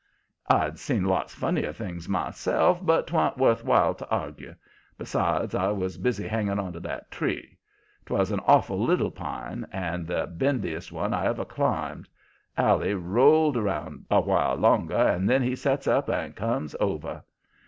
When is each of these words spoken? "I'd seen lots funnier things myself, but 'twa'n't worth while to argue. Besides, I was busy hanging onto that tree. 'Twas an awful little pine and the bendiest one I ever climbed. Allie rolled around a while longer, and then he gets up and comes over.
"I'd 0.49 0.79
seen 0.79 1.03
lots 1.05 1.35
funnier 1.35 1.71
things 1.71 2.09
myself, 2.09 2.83
but 2.83 3.05
'twa'n't 3.05 3.37
worth 3.37 3.63
while 3.63 3.93
to 3.93 4.09
argue. 4.09 4.55
Besides, 4.97 5.53
I 5.53 5.67
was 5.67 5.99
busy 5.99 6.27
hanging 6.27 6.57
onto 6.57 6.79
that 6.79 7.11
tree. 7.11 7.59
'Twas 8.07 8.31
an 8.31 8.39
awful 8.47 8.83
little 8.83 9.11
pine 9.11 9.67
and 9.71 10.07
the 10.07 10.25
bendiest 10.25 10.91
one 10.91 11.13
I 11.13 11.27
ever 11.27 11.45
climbed. 11.45 12.09
Allie 12.57 12.95
rolled 12.95 13.57
around 13.57 14.05
a 14.09 14.21
while 14.21 14.55
longer, 14.55 14.97
and 14.97 15.29
then 15.29 15.43
he 15.43 15.55
gets 15.55 15.85
up 15.85 16.09
and 16.09 16.35
comes 16.35 16.75
over. 16.79 17.21